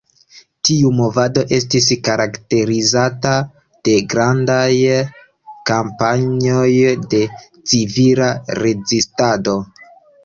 Tiu 0.67 0.91
movado 0.99 1.41
estis 1.57 1.89
karakterizata 2.07 3.33
de 3.89 3.97
grandaj 4.15 4.71
kampanjoj 5.73 6.67
de 7.15 7.21
civila 7.75 8.31
rezistado. 8.65 9.57